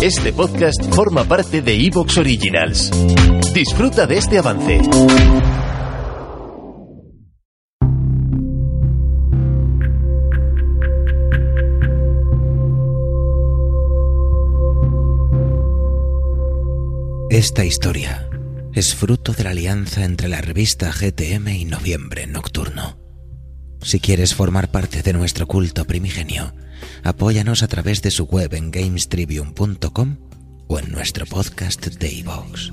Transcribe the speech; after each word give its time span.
Este 0.00 0.32
podcast 0.32 0.82
forma 0.94 1.24
parte 1.24 1.60
de 1.60 1.74
Evox 1.74 2.18
Originals. 2.18 2.90
Disfruta 3.52 4.06
de 4.06 4.18
este 4.18 4.38
avance. 4.38 4.80
Esta 17.30 17.64
historia 17.64 18.28
es 18.72 18.94
fruto 18.94 19.32
de 19.32 19.44
la 19.44 19.50
alianza 19.50 20.04
entre 20.04 20.28
la 20.28 20.40
revista 20.40 20.90
GTM 20.92 21.48
y 21.48 21.64
Noviembre 21.64 22.26
Nocturno. 22.26 22.98
Si 23.82 24.00
quieres 24.00 24.34
formar 24.34 24.70
parte 24.70 25.02
de 25.02 25.12
nuestro 25.12 25.46
culto 25.46 25.84
primigenio, 25.84 26.54
apóyanos 27.02 27.62
a 27.62 27.68
través 27.68 28.02
de 28.02 28.10
su 28.10 28.24
web 28.24 28.54
en 28.54 28.70
gamestribune.com 28.70 30.16
o 30.68 30.78
en 30.78 30.92
nuestro 30.92 31.26
podcast 31.26 31.86
Daybox. 31.86 32.72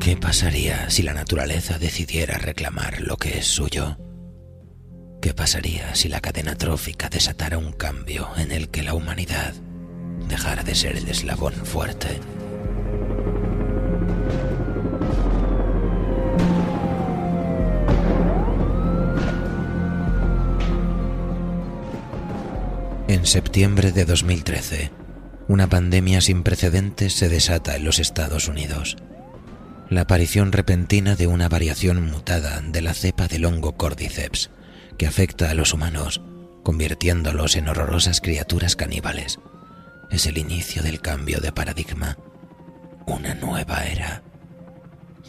¿Qué 0.00 0.18
pasaría 0.18 0.90
si 0.90 1.02
la 1.02 1.14
naturaleza 1.14 1.78
decidiera 1.78 2.36
reclamar 2.36 3.00
lo 3.00 3.16
que 3.16 3.38
es 3.38 3.46
suyo? 3.46 3.96
¿Qué 5.22 5.32
pasaría 5.32 5.94
si 5.94 6.10
la 6.10 6.20
cadena 6.20 6.56
trófica 6.56 7.08
desatara 7.08 7.56
un 7.56 7.72
cambio 7.72 8.28
en 8.36 8.52
el 8.52 8.68
que 8.68 8.82
la 8.82 8.92
humanidad 8.92 9.54
dejara 10.28 10.62
de 10.62 10.74
ser 10.74 10.96
el 10.96 11.08
eslabón 11.08 11.54
fuerte? 11.54 12.20
En 23.06 23.26
septiembre 23.26 23.92
de 23.92 24.04
2013, 24.04 24.90
una 25.46 25.68
pandemia 25.68 26.20
sin 26.20 26.42
precedentes 26.42 27.12
se 27.12 27.28
desata 27.28 27.76
en 27.76 27.84
los 27.84 27.98
Estados 27.98 28.48
Unidos. 28.48 28.96
La 29.90 30.02
aparición 30.02 30.52
repentina 30.52 31.14
de 31.14 31.26
una 31.26 31.48
variación 31.48 32.10
mutada 32.10 32.60
de 32.60 32.80
la 32.80 32.94
cepa 32.94 33.28
del 33.28 33.44
hongo 33.44 33.76
Cordyceps, 33.76 34.50
que 34.98 35.06
afecta 35.06 35.50
a 35.50 35.54
los 35.54 35.74
humanos, 35.74 36.22
convirtiéndolos 36.62 37.56
en 37.56 37.68
horrorosas 37.68 38.20
criaturas 38.20 38.74
caníbales, 38.74 39.38
es 40.14 40.26
el 40.26 40.38
inicio 40.38 40.82
del 40.82 41.00
cambio 41.00 41.40
de 41.40 41.50
paradigma, 41.50 42.16
una 43.06 43.34
nueva 43.34 43.84
era. 43.84 44.22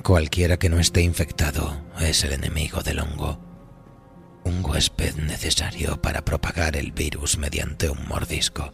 Cualquiera 0.03 0.57
que 0.57 0.69
no 0.69 0.79
esté 0.79 1.01
infectado 1.01 1.81
es 1.99 2.23
el 2.23 2.33
enemigo 2.33 2.83
del 2.83 2.99
hongo, 2.99 3.39
un 4.43 4.63
huésped 4.63 5.15
necesario 5.15 5.99
para 6.01 6.23
propagar 6.23 6.77
el 6.77 6.91
virus 6.91 7.39
mediante 7.39 7.89
un 7.89 8.07
mordisco. 8.07 8.73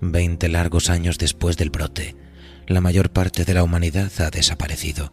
Veinte 0.00 0.48
largos 0.48 0.88
años 0.88 1.18
después 1.18 1.58
del 1.58 1.70
brote, 1.70 2.16
la 2.66 2.80
mayor 2.80 3.10
parte 3.10 3.44
de 3.44 3.52
la 3.52 3.62
humanidad 3.62 4.10
ha 4.20 4.30
desaparecido. 4.30 5.12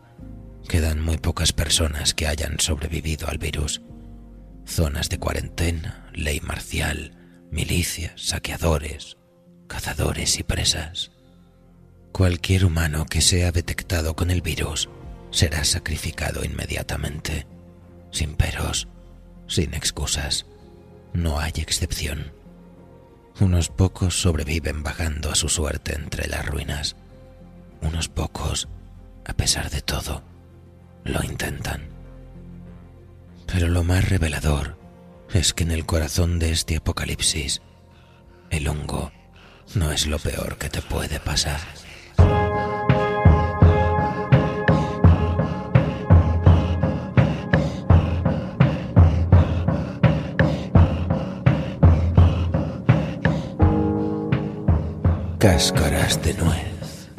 Quedan 0.69 1.01
muy 1.01 1.17
pocas 1.17 1.51
personas 1.51 2.13
que 2.13 2.27
hayan 2.27 2.59
sobrevivido 2.59 3.27
al 3.27 3.39
virus. 3.39 3.81
Zonas 4.65 5.09
de 5.09 5.19
cuarentena, 5.19 6.09
ley 6.13 6.39
marcial, 6.39 7.17
milicias, 7.51 8.13
saqueadores, 8.15 9.17
cazadores 9.73 10.37
y 10.37 10.43
presas. 10.43 11.09
Cualquier 12.11 12.63
humano 12.63 13.07
que 13.07 13.21
sea 13.21 13.51
detectado 13.51 14.15
con 14.15 14.29
el 14.29 14.43
virus 14.43 14.87
será 15.31 15.63
sacrificado 15.63 16.45
inmediatamente, 16.45 17.47
sin 18.11 18.35
peros, 18.35 18.87
sin 19.47 19.73
excusas. 19.73 20.45
No 21.13 21.39
hay 21.39 21.53
excepción. 21.55 22.33
Unos 23.39 23.69
pocos 23.69 24.21
sobreviven 24.21 24.83
vagando 24.83 25.31
a 25.31 25.35
su 25.35 25.49
suerte 25.49 25.95
entre 25.95 26.27
las 26.27 26.45
ruinas. 26.45 26.95
Unos 27.81 28.09
pocos, 28.09 28.67
a 29.25 29.33
pesar 29.33 29.71
de 29.71 29.81
todo, 29.81 30.21
lo 31.03 31.23
intentan. 31.23 31.89
Pero 33.47 33.69
lo 33.69 33.83
más 33.83 34.07
revelador 34.07 34.77
es 35.33 35.51
que 35.51 35.63
en 35.63 35.71
el 35.71 35.87
corazón 35.87 36.37
de 36.37 36.51
este 36.51 36.75
apocalipsis, 36.75 37.63
el 38.51 38.67
hongo 38.67 39.11
no 39.75 39.91
es 39.91 40.07
lo 40.07 40.19
peor 40.19 40.57
que 40.57 40.69
te 40.69 40.81
puede 40.81 41.19
pasar. 41.19 41.59
Cáscaras 55.39 56.21
de 56.23 56.33
nuez. 56.35 57.09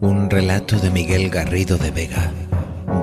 Un 0.00 0.30
relato 0.30 0.78
de 0.78 0.88
Miguel 0.88 1.28
Garrido 1.28 1.76
de 1.76 1.90
Vega, 1.90 2.32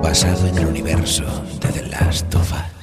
basado 0.02 0.48
en 0.48 0.58
el 0.58 0.66
universo 0.66 1.24
de 1.60 1.68
The 1.68 1.86
Last 1.86 2.34
of 2.34 2.52
Us. 2.52 2.77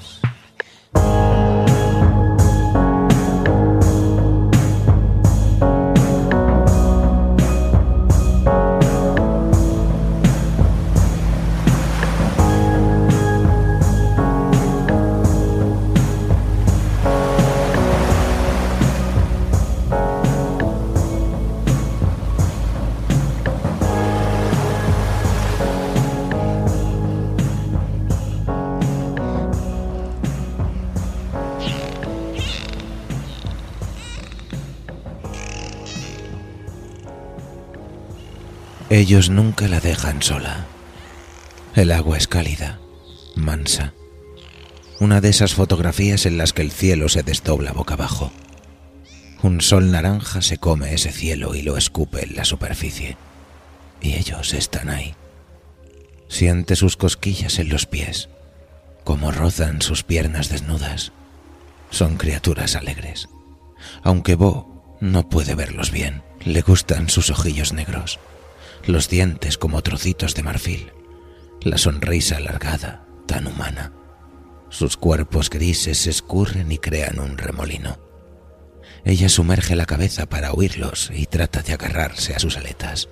Ellos 38.96 39.30
nunca 39.30 39.68
la 39.68 39.82
dejan 39.82 40.22
sola. 40.22 40.68
El 41.76 41.92
agua 41.92 42.18
es 42.18 42.30
cálida, 42.30 42.80
mansa. 43.36 43.94
Una 45.02 45.20
de 45.20 45.28
esas 45.28 45.54
fotografías 45.54 46.26
en 46.26 46.38
las 46.38 46.54
que 46.54 46.62
el 46.62 46.72
cielo 46.72 47.10
se 47.10 47.22
desdobla 47.22 47.74
boca 47.74 47.96
abajo. 47.96 48.32
Un 49.44 49.60
sol 49.60 49.92
naranja 49.92 50.42
se 50.42 50.60
come 50.60 50.94
ese 50.94 51.12
cielo 51.12 51.56
y 51.56 51.62
lo 51.62 51.76
escupe 51.76 52.24
en 52.24 52.38
la 52.38 52.46
superficie. 52.46 53.18
Y 54.00 54.14
ellos 54.14 54.54
están 54.54 54.88
ahí. 54.88 55.14
Siente 56.30 56.78
sus 56.78 56.96
cosquillas 56.96 57.60
en 57.60 57.68
los 57.68 57.88
pies, 57.88 58.30
como 59.04 59.30
rozan 59.34 59.82
sus 59.82 60.04
piernas 60.04 60.48
desnudas. 60.48 61.12
Son 61.90 62.16
criaturas 62.16 62.78
alegres. 62.78 63.28
Aunque 64.04 64.36
Bo 64.36 64.98
no 65.02 65.28
puede 65.28 65.54
verlos 65.54 65.92
bien, 65.92 66.24
le 66.46 66.62
gustan 66.62 67.10
sus 67.10 67.30
ojillos 67.30 67.74
negros 67.74 68.20
los 68.88 69.10
dientes 69.10 69.58
como 69.58 69.82
trocitos 69.82 70.36
de 70.36 70.44
marfil, 70.44 70.92
la 71.62 71.78
sonrisa 71.78 72.38
alargada, 72.38 73.06
tan 73.26 73.48
humana. 73.48 73.94
Sus 74.70 74.98
cuerpos 74.98 75.50
grises 75.50 76.00
se 76.00 76.10
escurren 76.10 76.72
y 76.72 76.78
crean 76.78 77.20
un 77.20 77.38
remolino. 77.38 77.98
Ella 79.04 79.30
sumerge 79.30 79.76
la 79.76 79.86
cabeza 79.86 80.28
para 80.28 80.52
oírlos 80.52 81.12
y 81.14 81.26
trata 81.26 81.62
de 81.62 81.74
agarrarse 81.74 82.36
a 82.36 82.40
sus 82.40 82.58
aletas. 82.58 83.10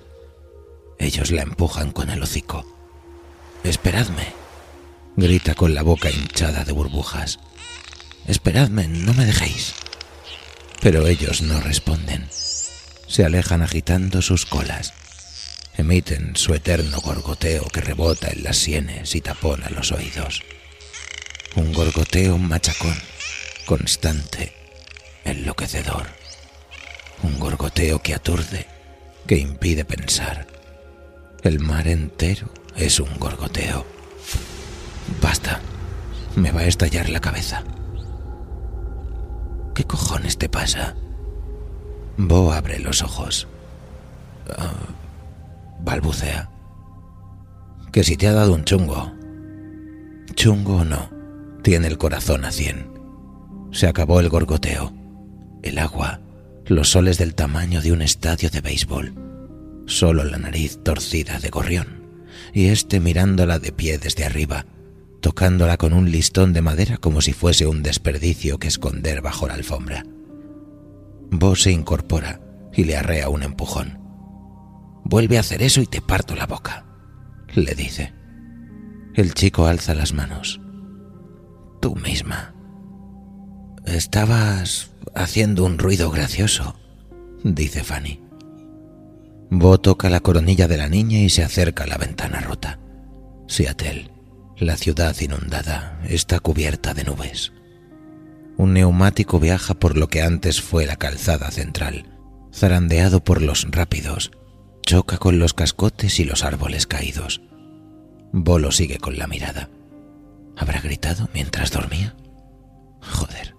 Ellos 0.98 1.30
la 1.30 1.42
empujan 1.42 1.92
con 1.92 2.10
el 2.10 2.22
hocico. 2.22 2.64
Esperadme, 3.64 4.32
grita 5.16 5.54
con 5.54 5.74
la 5.74 5.82
boca 5.82 6.10
hinchada 6.10 6.64
de 6.64 6.72
burbujas. 6.72 7.38
Esperadme, 8.26 8.88
no 8.88 9.14
me 9.14 9.24
dejéis. 9.24 9.74
Pero 10.80 11.06
ellos 11.06 11.42
no 11.42 11.60
responden. 11.60 12.28
se 13.06 13.24
alejan 13.24 13.62
agitando 13.62 14.22
sus 14.22 14.44
colas. 14.44 14.92
Emiten 15.76 16.36
su 16.36 16.54
eterno 16.54 17.00
gorgoteo 17.00 17.64
que 17.64 17.80
rebota 17.80 18.28
en 18.28 18.44
las 18.44 18.56
sienes 18.56 19.14
y 19.14 19.20
tapona 19.20 19.68
los 19.70 19.90
oídos. 19.90 20.42
Un 21.56 21.72
gorgoteo 21.72 22.38
machacón, 22.38 22.96
constante, 23.66 24.52
enloquecedor. 25.24 26.06
Un 27.22 27.38
gorgoteo 27.38 28.00
que 28.02 28.14
aturde, 28.14 28.66
que 29.26 29.36
impide 29.36 29.84
pensar. 29.84 30.46
El 31.42 31.60
mar 31.60 31.88
entero 31.88 32.52
es 32.76 33.00
un 33.00 33.18
gorgoteo. 33.18 33.84
Basta, 35.20 35.60
me 36.36 36.52
va 36.52 36.60
a 36.60 36.66
estallar 36.66 37.08
la 37.08 37.20
cabeza. 37.20 37.64
¿Qué 39.74 39.84
cojones 39.84 40.38
te 40.38 40.48
pasa? 40.48 40.94
Bo 42.16 42.52
abre 42.52 42.78
los 42.78 43.02
ojos. 43.02 43.48
Ah, 44.56 44.72
balbucea. 45.84 46.50
Que 47.92 48.02
si 48.02 48.16
te 48.16 48.26
ha 48.26 48.32
dado 48.32 48.54
un 48.54 48.64
chungo. 48.64 49.12
Chungo 50.34 50.78
o 50.78 50.84
no, 50.84 51.10
tiene 51.62 51.86
el 51.86 51.98
corazón 51.98 52.44
a 52.44 52.50
cien. 52.50 52.90
Se 53.70 53.86
acabó 53.86 54.20
el 54.20 54.28
gorgoteo. 54.28 54.92
El 55.62 55.78
agua, 55.78 56.20
los 56.66 56.90
soles 56.90 57.18
del 57.18 57.34
tamaño 57.34 57.80
de 57.80 57.92
un 57.92 58.02
estadio 58.02 58.50
de 58.50 58.60
béisbol. 58.60 59.14
Solo 59.86 60.24
la 60.24 60.38
nariz 60.38 60.82
torcida 60.82 61.38
de 61.38 61.50
gorrión. 61.50 62.04
Y 62.52 62.66
este 62.66 63.00
mirándola 63.00 63.58
de 63.58 63.72
pie 63.72 63.98
desde 63.98 64.24
arriba, 64.24 64.66
tocándola 65.20 65.76
con 65.76 65.92
un 65.92 66.10
listón 66.10 66.52
de 66.52 66.62
madera 66.62 66.96
como 66.98 67.20
si 67.20 67.32
fuese 67.32 67.66
un 67.66 67.82
desperdicio 67.82 68.58
que 68.58 68.68
esconder 68.68 69.22
bajo 69.22 69.46
la 69.46 69.54
alfombra. 69.54 70.04
Bo 71.30 71.56
se 71.56 71.70
incorpora 71.70 72.40
y 72.72 72.84
le 72.84 72.96
arrea 72.96 73.28
un 73.28 73.42
empujón. 73.42 74.03
Vuelve 75.04 75.36
a 75.36 75.40
hacer 75.40 75.62
eso 75.62 75.80
y 75.80 75.86
te 75.86 76.00
parto 76.00 76.34
la 76.34 76.46
boca, 76.46 76.86
le 77.54 77.74
dice. 77.74 78.12
El 79.14 79.34
chico 79.34 79.66
alza 79.66 79.94
las 79.94 80.12
manos. 80.12 80.60
Tú 81.80 81.94
misma. 81.96 82.54
Estabas 83.86 84.90
haciendo 85.14 85.64
un 85.64 85.78
ruido 85.78 86.10
gracioso, 86.10 86.76
dice 87.44 87.84
Fanny. 87.84 88.22
Bo 89.50 89.78
toca 89.78 90.08
la 90.10 90.20
coronilla 90.20 90.66
de 90.66 90.78
la 90.78 90.88
niña 90.88 91.18
y 91.18 91.28
se 91.28 91.44
acerca 91.44 91.84
a 91.84 91.86
la 91.86 91.98
ventana 91.98 92.40
rota. 92.40 92.80
Seattle 93.46 94.14
la 94.58 94.76
ciudad 94.76 95.16
inundada 95.20 95.98
está 96.08 96.38
cubierta 96.38 96.94
de 96.94 97.02
nubes. 97.02 97.52
Un 98.56 98.74
neumático 98.74 99.40
viaja 99.40 99.74
por 99.74 99.96
lo 99.96 100.06
que 100.06 100.22
antes 100.22 100.62
fue 100.62 100.86
la 100.86 100.94
calzada 100.94 101.50
central, 101.50 102.06
zarandeado 102.52 103.24
por 103.24 103.42
los 103.42 103.66
rápidos, 103.68 104.30
choca 104.84 105.18
con 105.18 105.38
los 105.38 105.54
cascotes 105.54 106.20
y 106.20 106.24
los 106.24 106.44
árboles 106.44 106.86
caídos. 106.86 107.40
Bolo 108.32 108.72
sigue 108.72 108.98
con 108.98 109.18
la 109.18 109.26
mirada. 109.26 109.68
¿Habrá 110.56 110.80
gritado 110.80 111.28
mientras 111.32 111.70
dormía? 111.70 112.14
Joder, 113.00 113.54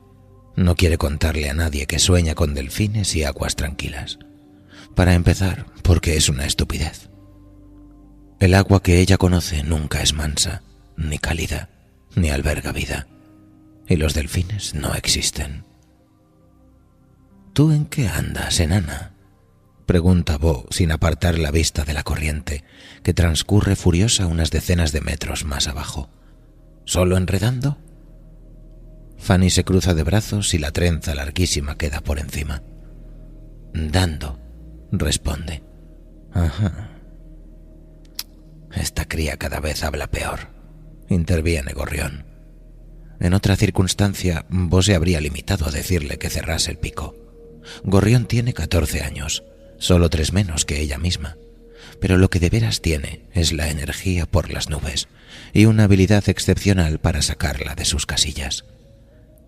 no 0.55 0.75
quiere 0.75 0.97
contarle 0.97 1.49
a 1.49 1.53
nadie 1.53 1.87
que 1.87 1.99
sueña 1.99 2.35
con 2.35 2.53
delfines 2.53 3.15
y 3.15 3.23
aguas 3.23 3.55
tranquilas. 3.55 4.19
Para 4.95 5.13
empezar, 5.13 5.65
porque 5.83 6.17
es 6.17 6.29
una 6.29 6.45
estupidez. 6.45 7.09
El 8.39 8.53
agua 8.53 8.81
que 8.81 8.99
ella 8.99 9.17
conoce 9.17 9.63
nunca 9.63 10.01
es 10.01 10.13
mansa 10.13 10.61
ni 10.97 11.17
cálida, 11.17 11.69
ni 12.15 12.29
alberga 12.29 12.71
vida. 12.71 13.07
Y 13.87 13.97
los 13.97 14.13
delfines 14.13 14.73
no 14.73 14.93
existen. 14.95 15.63
¿Tú 17.53 17.71
en 17.71 17.85
qué 17.85 18.07
andas, 18.07 18.59
enana? 18.59 19.14
Pregunta 19.85 20.37
Bo 20.37 20.65
sin 20.69 20.91
apartar 20.91 21.37
la 21.37 21.51
vista 21.51 21.83
de 21.83 21.93
la 21.93 22.03
corriente, 22.03 22.63
que 23.03 23.13
transcurre 23.13 23.75
furiosa 23.75 24.27
unas 24.27 24.51
decenas 24.51 24.91
de 24.91 25.01
metros 25.01 25.45
más 25.45 25.67
abajo. 25.67 26.09
¿Solo 26.85 27.17
enredando? 27.17 27.77
Fanny 29.17 29.49
se 29.49 29.63
cruza 29.63 29.93
de 29.93 30.03
brazos 30.03 30.53
y 30.53 30.57
la 30.57 30.71
trenza 30.71 31.15
larguísima 31.15 31.77
queda 31.77 32.01
por 32.01 32.19
encima. 32.19 32.63
Dando, 33.73 34.39
responde. 34.91 35.63
Ajá. 36.33 36.91
Esta 38.73 39.05
cría 39.05 39.37
cada 39.37 39.59
vez 39.59 39.83
habla 39.83 40.07
peor 40.07 40.55
interviene 41.09 41.73
Gorrión. 41.73 42.25
En 43.19 43.33
otra 43.33 43.55
circunstancia, 43.55 44.45
vos 44.49 44.85
se 44.85 44.95
habría 44.95 45.21
limitado 45.21 45.65
a 45.65 45.71
decirle 45.71 46.17
que 46.17 46.29
cerrase 46.29 46.71
el 46.71 46.77
pico. 46.77 47.15
Gorrión 47.83 48.25
tiene 48.25 48.53
14 48.53 49.01
años, 49.01 49.43
solo 49.85 50.09
tres 50.09 50.33
menos 50.33 50.65
que 50.65 50.81
ella 50.81 50.97
misma, 50.97 51.37
pero 52.01 52.17
lo 52.17 52.31
que 52.31 52.39
de 52.39 52.49
veras 52.49 52.81
tiene 52.81 53.21
es 53.33 53.53
la 53.53 53.69
energía 53.69 54.25
por 54.25 54.51
las 54.51 54.67
nubes 54.67 55.07
y 55.53 55.65
una 55.65 55.83
habilidad 55.83 56.27
excepcional 56.27 56.99
para 56.99 57.21
sacarla 57.21 57.75
de 57.75 57.85
sus 57.85 58.07
casillas. 58.07 58.65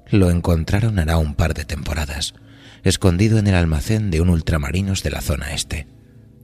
Lo 0.09 0.29
encontraron 0.29 0.99
hará 0.99 1.17
un 1.17 1.33
par 1.33 1.55
de 1.55 1.65
temporadas, 1.65 2.35
escondido 2.83 3.39
en 3.39 3.47
el 3.47 3.55
almacén 3.55 4.11
de 4.11 4.21
un 4.21 4.29
ultramarinos 4.29 5.01
de 5.01 5.09
la 5.09 5.21
zona 5.21 5.53
este. 5.53 5.87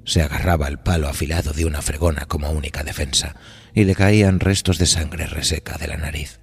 Se 0.05 0.23
agarraba 0.23 0.65
al 0.65 0.81
palo 0.81 1.07
afilado 1.07 1.53
de 1.53 1.65
una 1.65 1.83
fregona 1.83 2.25
como 2.25 2.49
única 2.49 2.83
defensa, 2.83 3.35
y 3.75 3.83
le 3.83 3.93
caían 3.93 4.39
restos 4.39 4.79
de 4.79 4.87
sangre 4.87 5.27
reseca 5.27 5.77
de 5.77 5.87
la 5.87 5.97
nariz. 5.97 6.39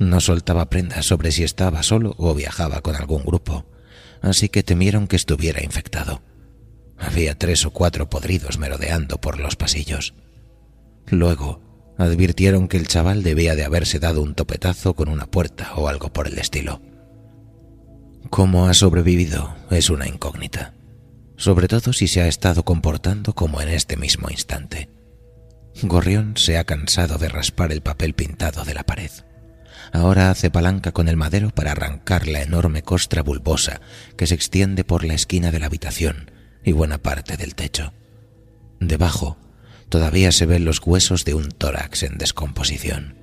No 0.00 0.20
soltaba 0.20 0.68
prendas 0.68 1.06
sobre 1.06 1.30
si 1.30 1.44
estaba 1.44 1.84
solo 1.84 2.14
o 2.18 2.34
viajaba 2.34 2.80
con 2.82 2.96
algún 2.96 3.22
grupo, 3.22 3.64
así 4.20 4.48
que 4.48 4.64
temieron 4.64 5.06
que 5.06 5.16
estuviera 5.16 5.62
infectado. 5.62 6.20
Había 6.98 7.36
tres 7.36 7.64
o 7.64 7.70
cuatro 7.70 8.10
podridos 8.10 8.58
merodeando 8.58 9.20
por 9.20 9.38
los 9.38 9.56
pasillos. 9.56 10.14
Luego 11.06 11.62
advirtieron 11.96 12.68
que 12.68 12.76
el 12.76 12.88
chaval 12.88 13.22
debía 13.22 13.54
de 13.54 13.64
haberse 13.64 13.98
dado 13.98 14.22
un 14.22 14.34
topetazo 14.34 14.94
con 14.94 15.08
una 15.08 15.26
puerta 15.26 15.74
o 15.76 15.88
algo 15.88 16.12
por 16.12 16.26
el 16.28 16.38
estilo. 16.38 16.80
Cómo 18.30 18.66
ha 18.66 18.74
sobrevivido 18.74 19.56
es 19.70 19.90
una 19.90 20.06
incógnita, 20.06 20.74
sobre 21.36 21.68
todo 21.68 21.92
si 21.92 22.08
se 22.08 22.20
ha 22.20 22.28
estado 22.28 22.64
comportando 22.64 23.34
como 23.34 23.60
en 23.60 23.68
este 23.68 23.96
mismo 23.96 24.28
instante. 24.30 24.90
Gorrión 25.82 26.36
se 26.36 26.58
ha 26.58 26.64
cansado 26.64 27.18
de 27.18 27.28
raspar 27.28 27.72
el 27.72 27.80
papel 27.80 28.14
pintado 28.14 28.64
de 28.64 28.74
la 28.74 28.84
pared. 28.84 29.10
Ahora 29.92 30.30
hace 30.30 30.50
palanca 30.50 30.92
con 30.92 31.08
el 31.08 31.16
madero 31.16 31.50
para 31.50 31.72
arrancar 31.72 32.28
la 32.28 32.42
enorme 32.42 32.82
costra 32.82 33.22
bulbosa 33.22 33.80
que 34.16 34.26
se 34.26 34.34
extiende 34.34 34.84
por 34.84 35.04
la 35.04 35.14
esquina 35.14 35.50
de 35.50 35.60
la 35.60 35.66
habitación 35.66 36.30
y 36.68 36.72
buena 36.72 36.98
parte 36.98 37.36
del 37.36 37.54
techo. 37.54 37.92
Debajo 38.80 39.38
todavía 39.88 40.32
se 40.32 40.46
ven 40.46 40.64
los 40.64 40.80
huesos 40.84 41.24
de 41.24 41.34
un 41.34 41.50
tórax 41.50 42.02
en 42.02 42.18
descomposición. 42.18 43.16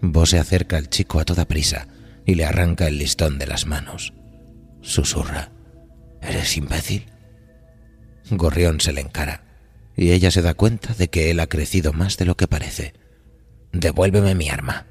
Bo 0.00 0.26
se 0.26 0.38
acerca 0.38 0.76
al 0.76 0.88
chico 0.88 1.20
a 1.20 1.24
toda 1.24 1.46
prisa 1.46 1.88
y 2.24 2.34
le 2.34 2.44
arranca 2.44 2.86
el 2.86 2.98
listón 2.98 3.38
de 3.38 3.46
las 3.46 3.66
manos. 3.66 4.14
Susurra. 4.80 5.52
¿Eres 6.22 6.56
imbécil? 6.56 7.06
Gorrión 8.30 8.80
se 8.80 8.92
le 8.92 9.02
encara 9.02 9.44
y 9.96 10.10
ella 10.12 10.30
se 10.30 10.42
da 10.42 10.54
cuenta 10.54 10.94
de 10.94 11.08
que 11.08 11.30
él 11.30 11.40
ha 11.40 11.46
crecido 11.46 11.92
más 11.92 12.16
de 12.16 12.24
lo 12.24 12.36
que 12.36 12.48
parece. 12.48 12.94
Devuélveme 13.72 14.34
mi 14.34 14.48
arma. 14.48 14.86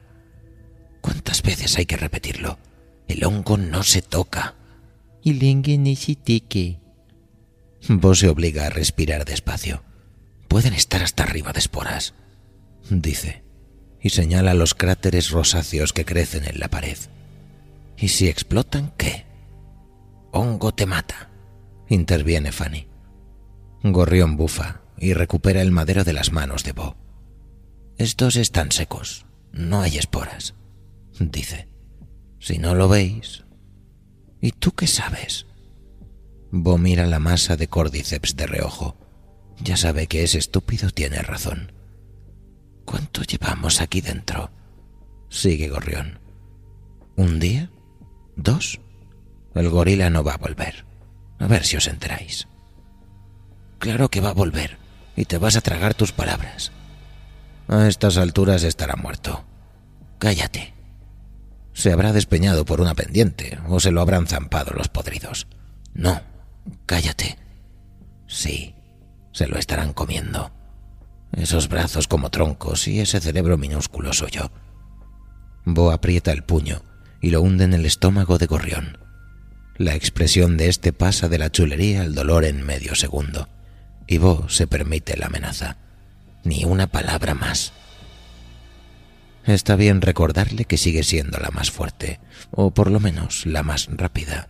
¿Cuántas 1.02 1.42
veces 1.42 1.78
hay 1.78 1.86
que 1.86 1.98
repetirlo? 1.98 2.60
El 3.08 3.24
hongo 3.24 3.58
no 3.58 3.84
se 3.84 4.02
toca. 4.02 4.56
Y 5.22 5.34
Vos 7.88 8.20
se 8.20 8.30
obliga 8.30 8.66
a 8.66 8.70
respirar 8.70 9.26
despacio. 9.26 9.84
Pueden 10.48 10.74
estar 10.74 11.04
hasta 11.04 11.24
arriba 11.24 11.54
de 11.54 11.60
esporas, 11.60 12.14
dice, 12.90 13.44
y 14.02 14.10
señala 14.10 14.54
los 14.54 14.74
cráteres 14.74 15.32
rosáceos 15.32 15.94
que 15.94 16.06
crecen 16.06 16.46
en 16.46 16.60
la 16.60 16.70
pared. 16.70 16.98
¿Y 17.98 18.10
si 18.10 18.28
explotan 18.28 18.94
qué? 18.98 19.26
Hongo 20.32 20.74
te 20.74 20.86
mata, 20.86 21.30
interviene 21.90 22.52
Fanny. 22.52 22.88
Gorrión 23.84 24.36
bufa 24.38 24.82
y 24.98 25.14
recupera 25.14 25.62
el 25.62 25.72
madero 25.72 26.04
de 26.04 26.14
las 26.14 26.32
manos 26.32 26.64
de 26.64 26.72
Bo. 26.72 26.96
Estos 27.98 28.36
están 28.36 28.72
secos, 28.72 29.26
no 29.52 29.82
hay 29.82 29.98
esporas, 29.98 30.56
dice. 31.20 31.70
Si 32.40 32.60
no 32.60 32.76
lo 32.76 32.88
veis. 32.90 33.44
¿Y 34.42 34.52
tú 34.52 34.74
qué 34.74 34.86
sabes? 34.86 35.48
Bo 36.58 36.78
mira 36.78 37.06
la 37.06 37.20
masa 37.20 37.58
de 37.58 37.68
córdiceps 37.68 38.38
de 38.38 38.48
reojo. 38.48 38.96
Ya 39.60 39.76
sabe 39.76 40.08
que 40.08 40.24
ese 40.24 40.38
estúpido 40.38 40.90
tiene 40.90 41.18
razón. 41.18 41.74
¿Cuánto 42.86 43.24
llevamos 43.24 43.82
aquí 43.82 44.00
dentro? 44.00 44.52
Sigue 45.28 45.68
Gorrión. 45.68 46.18
¿Un 47.18 47.40
día? 47.42 47.70
¿Dos? 48.38 48.80
El 49.54 49.70
gorila 49.70 50.10
no 50.10 50.24
va 50.24 50.36
a 50.36 50.38
volver. 50.38 50.86
A 51.40 51.48
ver 51.48 51.66
si 51.66 51.76
os 51.76 51.88
enteráis. 51.88 52.48
Claro 53.78 54.08
que 54.10 54.22
va 54.22 54.30
a 54.30 54.34
volver 54.34 54.78
y 55.18 55.26
te 55.26 55.38
vas 55.38 55.58
a 55.58 55.62
tragar 55.62 55.94
tus 55.94 56.14
palabras. 56.14 56.72
A 57.68 57.90
estas 57.90 58.16
alturas 58.16 58.64
estará 58.64 58.96
muerto. 58.96 59.44
Cállate. 60.20 60.74
Se 61.74 61.92
habrá 61.92 62.14
despeñado 62.14 62.64
por 62.64 62.80
una 62.80 62.96
pendiente 62.96 63.60
o 63.68 63.82
se 63.82 63.92
lo 63.92 64.00
habrán 64.00 64.28
zampado 64.28 64.72
los 64.74 64.88
podridos. 64.88 65.48
No, 65.94 66.22
Cállate. 66.86 67.38
Sí, 68.28 68.76
se 69.32 69.48
lo 69.48 69.58
estarán 69.58 69.94
comiendo. 69.94 70.52
Esos 71.32 71.68
brazos 71.68 72.08
como 72.08 72.30
troncos 72.32 72.88
y 72.88 73.00
ese 73.00 73.20
cerebro 73.20 73.58
minúsculo 73.58 74.12
yo. 74.12 74.52
Bo 75.66 75.92
aprieta 75.92 76.32
el 76.32 76.44
puño 76.44 76.84
y 77.22 77.32
lo 77.32 77.42
hunde 77.42 77.66
en 77.66 77.74
el 77.74 77.86
estómago 77.86 78.38
de 78.38 78.46
Gorrión. 78.46 79.00
La 79.78 79.96
expresión 79.96 80.56
de 80.58 80.70
este 80.70 80.94
pasa 80.94 81.28
de 81.28 81.38
la 81.38 81.52
chulería 81.52 82.04
al 82.04 82.16
dolor 82.16 82.46
en 82.46 82.64
medio 82.64 82.96
segundo, 82.96 83.50
y 84.08 84.20
Bo 84.20 84.48
se 84.48 84.68
permite 84.68 85.18
la 85.18 85.26
amenaza. 85.26 85.78
Ni 86.44 86.64
una 86.64 86.88
palabra 86.88 87.34
más. 87.34 87.74
Está 89.46 89.76
bien 89.76 90.02
recordarle 90.02 90.66
que 90.66 90.78
sigue 90.78 91.04
siendo 91.04 91.40
la 91.40 91.50
más 91.50 91.72
fuerte, 91.72 92.20
o 92.52 92.72
por 92.72 92.90
lo 92.90 93.00
menos 93.00 93.46
la 93.46 93.64
más 93.64 93.88
rápida. 93.92 94.48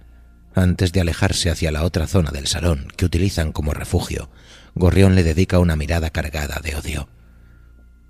Antes 0.56 0.94
de 0.94 1.02
alejarse 1.02 1.50
hacia 1.50 1.70
la 1.70 1.84
otra 1.84 2.08
zona 2.08 2.32
del 2.32 2.48
salón 2.48 2.88
que 2.96 3.04
utilizan 3.04 3.52
como 3.52 3.74
refugio, 3.74 4.30
Gorrión 4.74 5.14
le 5.14 5.24
dedica 5.24 5.60
una 5.60 5.76
mirada 5.76 6.12
cargada 6.12 6.62
de 6.64 6.78
odio. 6.78 7.10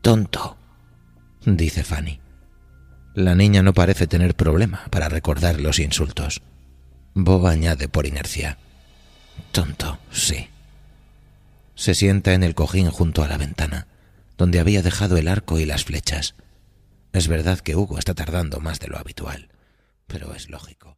Tonto, 0.03 0.55
dice 1.43 1.83
Fanny. 1.83 2.19
La 3.15 3.33
niña 3.33 3.63
no 3.63 3.73
parece 3.73 4.05
tener 4.05 4.35
problema 4.35 4.85
para 4.91 5.09
recordar 5.09 5.59
los 5.59 5.79
insultos. 5.79 6.43
Bob 7.15 7.47
añade 7.47 7.87
por 7.87 8.05
inercia. 8.05 8.59
Tonto, 9.51 9.97
sí. 10.11 10.49
Se 11.73 11.95
sienta 11.95 12.33
en 12.33 12.43
el 12.43 12.53
cojín 12.53 12.91
junto 12.91 13.23
a 13.23 13.27
la 13.27 13.37
ventana, 13.37 13.87
donde 14.37 14.59
había 14.59 14.83
dejado 14.83 15.17
el 15.17 15.29
arco 15.29 15.57
y 15.57 15.65
las 15.65 15.85
flechas. 15.85 16.35
Es 17.11 17.27
verdad 17.27 17.59
que 17.59 17.75
Hugo 17.75 17.97
está 17.97 18.13
tardando 18.13 18.59
más 18.59 18.79
de 18.79 18.89
lo 18.89 18.99
habitual, 18.99 19.49
pero 20.05 20.35
es 20.35 20.49
lógico. 20.49 20.97